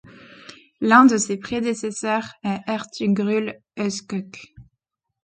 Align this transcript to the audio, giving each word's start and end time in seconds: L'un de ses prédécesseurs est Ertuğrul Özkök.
L'un 0.81 1.05
de 1.05 1.15
ses 1.17 1.37
prédécesseurs 1.37 2.33
est 2.43 2.61
Ertuğrul 2.65 3.53
Özkök. 3.77 4.35